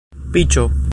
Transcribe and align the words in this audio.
piĉo 0.35 0.65